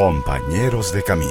[0.00, 1.30] Compañeros de Camino.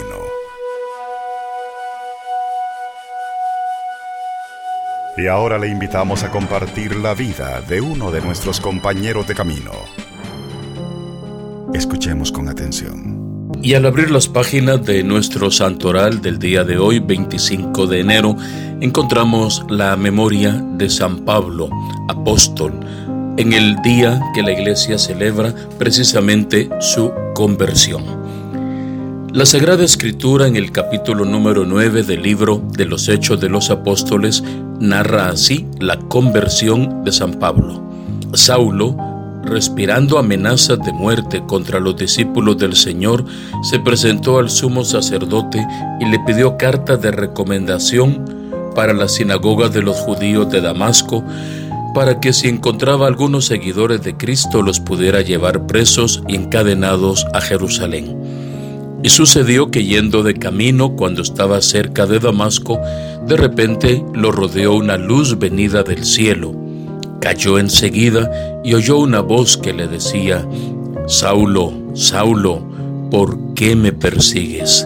[5.18, 9.71] Y ahora le invitamos a compartir la vida de uno de nuestros compañeros de camino.
[11.73, 13.50] Escuchemos con atención.
[13.63, 18.36] Y al abrir las páginas de nuestro santoral del día de hoy, 25 de enero,
[18.81, 21.71] encontramos la memoria de San Pablo,
[22.07, 22.79] apóstol,
[23.36, 28.19] en el día que la iglesia celebra precisamente su conversión.
[29.31, 33.69] La Sagrada Escritura en el capítulo número 9 del libro de los Hechos de los
[33.69, 34.43] Apóstoles
[34.79, 37.79] narra así la conversión de San Pablo.
[38.33, 38.97] Saulo,
[39.43, 43.23] respirando amenazas de muerte contra los discípulos del Señor,
[43.61, 45.63] se presentó al sumo sacerdote
[45.99, 48.25] y le pidió carta de recomendación
[48.73, 51.23] para la sinagoga de los judíos de Damasco,
[51.93, 57.41] para que si encontraba algunos seguidores de Cristo los pudiera llevar presos y encadenados a
[57.41, 58.28] Jerusalén.
[59.02, 62.80] Y sucedió que yendo de camino cuando estaba cerca de Damasco,
[63.25, 66.53] de repente lo rodeó una luz venida del cielo.
[67.22, 68.30] Cayó enseguida
[68.64, 70.45] y oyó una voz que le decía,
[71.08, 72.61] Saulo, Saulo,
[73.09, 74.86] ¿por qué me persigues?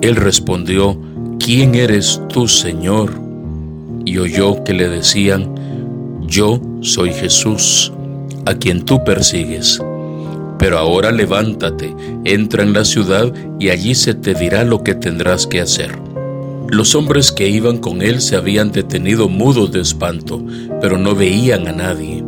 [0.00, 0.98] Él respondió,
[1.38, 3.12] ¿quién eres tú, Señor?
[4.06, 5.54] Y oyó que le decían,
[6.22, 7.92] yo soy Jesús,
[8.46, 9.80] a quien tú persigues.
[10.58, 15.46] Pero ahora levántate, entra en la ciudad y allí se te dirá lo que tendrás
[15.46, 15.98] que hacer.
[16.68, 20.44] Los hombres que iban con él se habían detenido mudos de espanto,
[20.82, 22.22] pero no veían a nadie.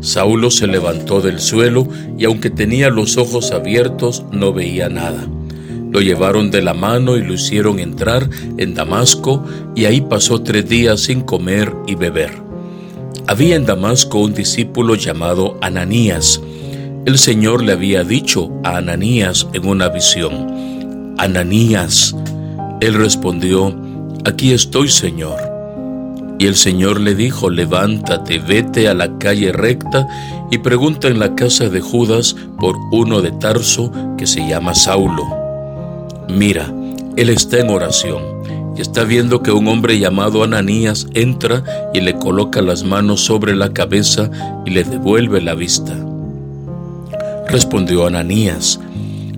[0.00, 1.86] Saulo se levantó del suelo
[2.18, 5.26] y aunque tenía los ojos abiertos no veía nada.
[5.90, 9.44] Lo llevaron de la mano y lo hicieron entrar en Damasco
[9.76, 12.32] y ahí pasó tres días sin comer y beber.
[13.28, 16.40] Había en Damasco un discípulo llamado Ananías,
[17.06, 22.16] el Señor le había dicho a Ananías en una visión, Ananías,
[22.80, 23.76] él respondió,
[24.24, 25.38] aquí estoy Señor.
[26.38, 30.08] Y el Señor le dijo, levántate, vete a la calle recta
[30.50, 35.24] y pregunta en la casa de Judas por uno de Tarso que se llama Saulo.
[36.28, 36.72] Mira,
[37.16, 38.22] él está en oración
[38.76, 43.54] y está viendo que un hombre llamado Ananías entra y le coloca las manos sobre
[43.54, 44.30] la cabeza
[44.64, 45.94] y le devuelve la vista.
[47.48, 48.80] Respondió Ananías,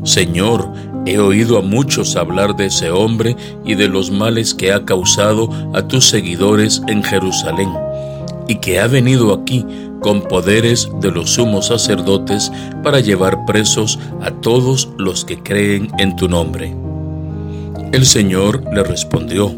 [0.05, 0.73] Señor,
[1.07, 5.51] he oído a muchos hablar de ese hombre y de los males que ha causado
[5.75, 7.71] a tus seguidores en Jerusalén,
[8.49, 9.65] y que ha venido aquí
[10.01, 12.53] con poderes de los sumos sacerdotes
[12.83, 16.75] para llevar presos a todos los que creen en tu nombre.
[17.93, 19.53] El Señor le respondió,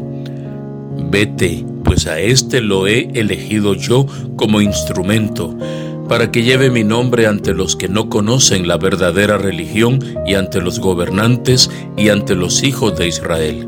[1.11, 4.05] Vete, pues a éste lo he elegido yo
[4.35, 5.55] como instrumento
[6.09, 10.59] para que lleve mi nombre ante los que no conocen la verdadera religión y ante
[10.59, 13.67] los gobernantes y ante los hijos de Israel.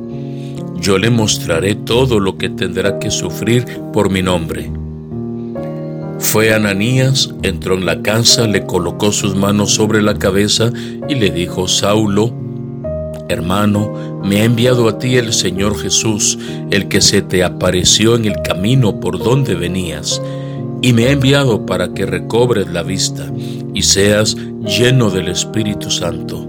[0.75, 4.71] Yo le mostraré todo lo que tendrá que sufrir por mi nombre.
[6.17, 10.71] Fue Ananías, entró en la casa, le colocó sus manos sobre la cabeza
[11.07, 12.33] y le dijo, Saulo,
[13.29, 16.39] hermano, me ha enviado a ti el Señor Jesús,
[16.71, 20.19] el que se te apareció en el camino por donde venías
[20.81, 23.31] y me ha enviado para que recobres la vista
[23.73, 26.47] y seas lleno del Espíritu Santo.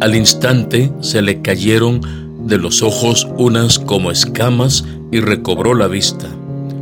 [0.00, 2.00] Al instante se le cayeron
[2.46, 6.26] de los ojos unas como escamas y recobró la vista.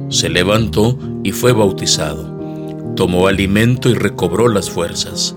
[0.09, 2.32] Se levantó y fue bautizado.
[2.97, 5.37] Tomó alimento y recobró las fuerzas.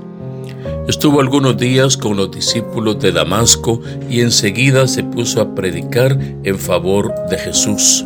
[0.88, 6.58] Estuvo algunos días con los discípulos de Damasco y enseguida se puso a predicar en
[6.58, 8.06] favor de Jesús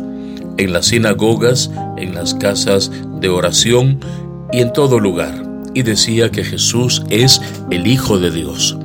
[0.60, 2.90] en las sinagogas, en las casas
[3.20, 4.00] de oración
[4.52, 5.42] y en todo lugar,
[5.74, 7.40] y decía que Jesús es
[7.70, 8.76] el Hijo de Dios.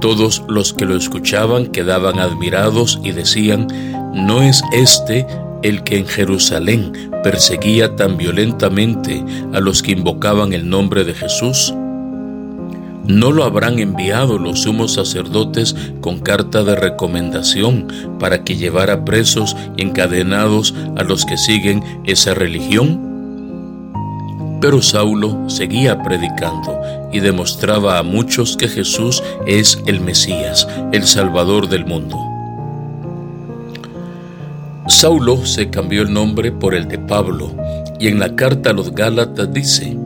[0.00, 3.66] Todos los que lo escuchaban quedaban admirados y decían,
[4.14, 5.26] ¿no es este
[5.62, 11.74] el que en Jerusalén perseguía tan violentamente a los que invocaban el nombre de Jesús?
[13.08, 17.86] ¿No lo habrán enviado los sumos sacerdotes con carta de recomendación
[18.18, 23.06] para que llevara presos y encadenados a los que siguen esa religión?
[24.60, 26.76] Pero Saulo seguía predicando
[27.12, 32.18] y demostraba a muchos que Jesús es el Mesías, el Salvador del mundo.
[34.88, 37.54] Saulo se cambió el nombre por el de Pablo
[38.00, 39.96] y en la carta a los Gálatas dice,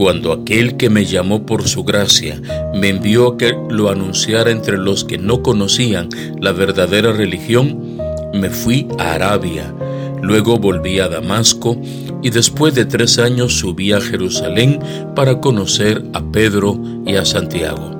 [0.00, 2.40] cuando aquel que me llamó por su gracia
[2.74, 6.08] me envió a que lo anunciara entre los que no conocían
[6.40, 7.98] la verdadera religión,
[8.32, 9.74] me fui a Arabia,
[10.22, 11.78] luego volví a Damasco
[12.22, 14.80] y después de tres años subí a Jerusalén
[15.14, 17.94] para conocer a Pedro y a Santiago.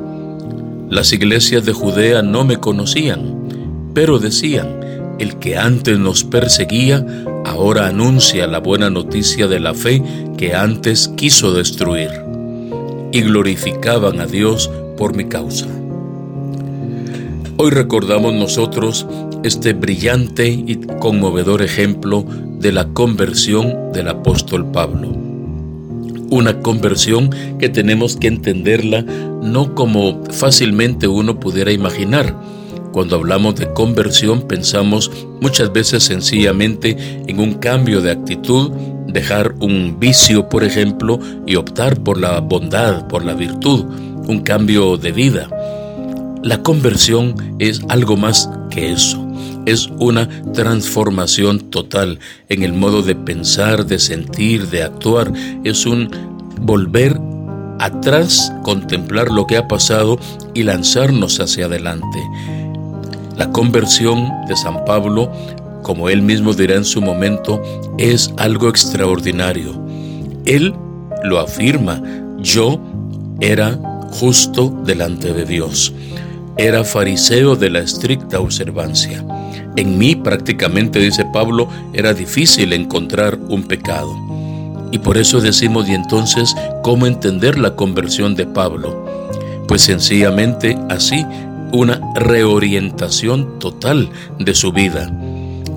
[0.88, 4.80] Las iglesias de Judea no me conocían, pero decían,
[5.18, 7.04] el que antes nos perseguía,
[7.50, 10.02] ahora anuncia la buena noticia de la fe
[10.38, 12.10] que antes quiso destruir.
[13.12, 15.66] Y glorificaban a Dios por mi causa.
[17.56, 19.04] Hoy recordamos nosotros
[19.42, 22.24] este brillante y conmovedor ejemplo
[22.60, 25.08] de la conversión del apóstol Pablo.
[26.30, 32.40] Una conversión que tenemos que entenderla no como fácilmente uno pudiera imaginar.
[32.92, 35.10] Cuando hablamos de conversión pensamos
[35.40, 36.96] muchas veces sencillamente
[37.26, 38.70] en un cambio de actitud,
[39.06, 43.84] dejar un vicio, por ejemplo, y optar por la bondad, por la virtud,
[44.26, 45.48] un cambio de vida.
[46.42, 49.26] La conversión es algo más que eso
[49.66, 55.32] es una transformación total en el modo de pensar, de sentir, de actuar.
[55.64, 56.10] Es un
[56.60, 57.18] volver
[57.78, 60.18] atrás, contemplar lo que ha pasado
[60.54, 62.18] y lanzarnos hacia adelante.
[63.40, 65.32] La conversión de San Pablo,
[65.80, 67.62] como él mismo dirá en su momento,
[67.96, 69.82] es algo extraordinario.
[70.44, 70.74] Él
[71.24, 72.02] lo afirma,
[72.36, 72.78] yo
[73.40, 73.78] era
[74.10, 75.90] justo delante de Dios.
[76.58, 79.24] Era fariseo de la estricta observancia.
[79.74, 84.14] En mí prácticamente, dice Pablo, era difícil encontrar un pecado.
[84.92, 89.06] Y por eso decimos, y entonces, ¿cómo entender la conversión de Pablo?
[89.66, 91.24] Pues sencillamente así,
[91.72, 94.08] una reorientación total
[94.38, 95.12] de su vida.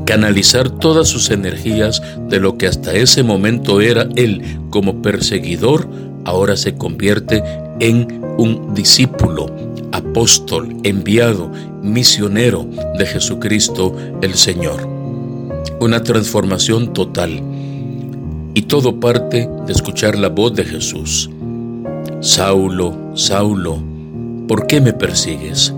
[0.06, 5.88] Canalizar todas sus energías de lo que hasta ese momento era él como perseguidor,
[6.26, 7.44] ahora se convierte
[7.80, 9.48] en un discípulo,
[9.92, 11.52] apóstol, enviado,
[11.82, 12.68] misionero
[12.98, 14.88] de Jesucristo el Señor.
[15.80, 17.42] Una transformación total.
[18.56, 21.30] Y todo parte de escuchar la voz de Jesús.
[22.20, 23.84] Saulo, Saulo,
[24.48, 25.74] ¿por qué me persigues?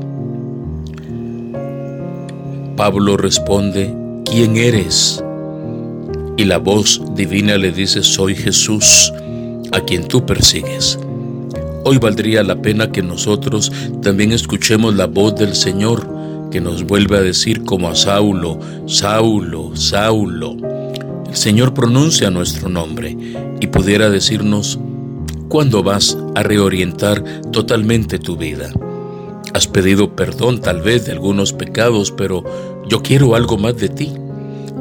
[2.76, 3.96] Pablo responde,
[4.26, 5.24] ¿quién eres?
[6.36, 9.14] Y la voz divina le dice, soy Jesús,
[9.72, 11.00] a quien tú persigues.
[11.86, 16.06] Hoy valdría la pena que nosotros también escuchemos la voz del Señor
[16.52, 20.58] que nos vuelve a decir como a Saulo, Saulo, Saulo.
[21.30, 23.16] El Señor pronuncia nuestro nombre
[23.62, 24.80] y pudiera decirnos,
[25.48, 28.70] ¿cuándo vas a reorientar totalmente tu vida?
[29.56, 32.44] Has pedido perdón tal vez de algunos pecados, pero
[32.90, 34.12] yo quiero algo más de ti.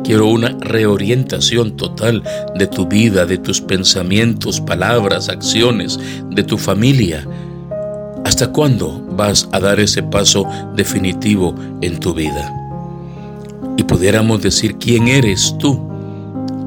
[0.03, 2.25] Quiero una reorientación total
[2.56, 7.25] de tu vida, de tus pensamientos, palabras, acciones, de tu familia.
[8.25, 10.44] ¿Hasta cuándo vas a dar ese paso
[10.75, 12.53] definitivo en tu vida?
[13.76, 15.88] Y pudiéramos decir quién eres tú.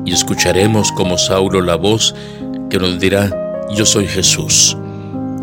[0.06, 2.15] Y escucharemos como Saulo la voz
[2.69, 4.77] que nos dirá, yo soy Jesús,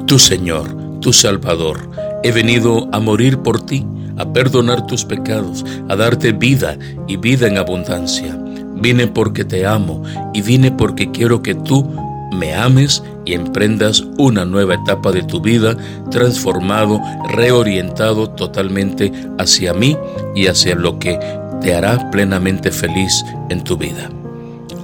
[0.07, 2.04] tu Señor, tu Salvador.
[2.25, 3.87] He venido a morir por ti
[4.17, 8.39] a perdonar tus pecados, a darte vida y vida en abundancia.
[8.77, 11.89] Vine porque te amo y vine porque quiero que tú
[12.33, 15.77] me ames y emprendas una nueva etapa de tu vida
[16.11, 19.97] transformado, reorientado totalmente hacia mí
[20.35, 21.19] y hacia lo que
[21.61, 24.11] te hará plenamente feliz en tu vida.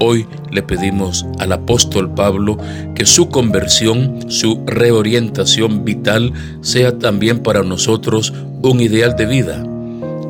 [0.02, 2.56] Hoy le pedimos al apóstol Pablo
[2.94, 6.32] que su conversión, su reorientación vital
[6.62, 8.32] sea también para nosotros
[8.62, 9.62] un ideal de vida,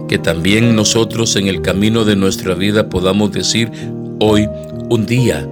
[0.08, 3.70] que también nosotros en el camino de nuestra vida podamos decir,
[4.18, 4.48] hoy,
[4.88, 5.48] un día,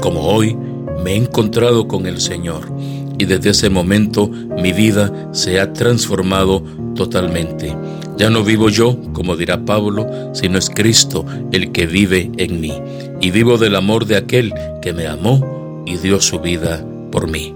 [0.00, 0.56] como hoy,
[1.02, 2.72] me he encontrado con el Señor.
[3.18, 6.62] Y desde ese momento mi vida se ha transformado
[6.98, 7.74] totalmente.
[8.16, 12.74] Ya no vivo yo, como dirá Pablo, sino es Cristo el que vive en mí.
[13.20, 14.52] Y vivo del amor de aquel
[14.82, 17.54] que me amó y dio su vida por mí.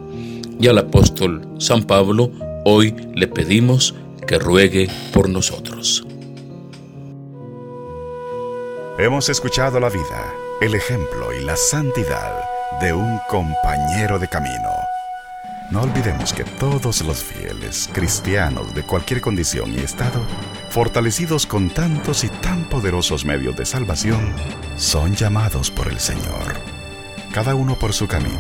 [0.60, 2.30] Y al apóstol San Pablo
[2.64, 3.96] hoy le pedimos
[4.28, 6.06] que ruegue por nosotros.
[8.96, 12.32] Hemos escuchado la vida, el ejemplo y la santidad
[12.80, 14.91] de un compañero de camino.
[15.72, 20.20] No olvidemos que todos los fieles cristianos de cualquier condición y estado,
[20.68, 24.34] fortalecidos con tantos y tan poderosos medios de salvación,
[24.76, 26.60] son llamados por el Señor,
[27.32, 28.36] cada uno por su camino,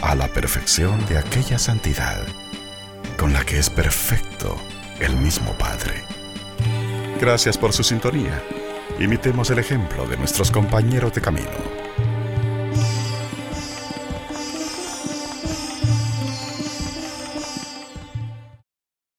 [0.00, 2.22] a la perfección de aquella santidad
[3.18, 4.56] con la que es perfecto
[5.00, 6.02] el mismo Padre.
[7.20, 8.42] Gracias por su sintonía.
[8.98, 11.77] Imitemos el ejemplo de nuestros compañeros de camino